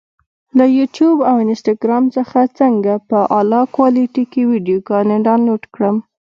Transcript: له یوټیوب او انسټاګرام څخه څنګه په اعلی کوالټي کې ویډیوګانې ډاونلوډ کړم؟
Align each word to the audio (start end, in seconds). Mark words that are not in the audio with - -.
له 0.57 0.65
یوټیوب 0.77 1.17
او 1.29 1.35
انسټاګرام 1.45 2.05
څخه 2.17 2.39
څنګه 2.59 2.93
په 3.09 3.19
اعلی 3.37 3.61
کوالټي 3.75 4.23
کې 4.31 4.41
ویډیوګانې 4.51 5.17
ډاونلوډ 5.27 5.63
کړم؟ 5.73 5.95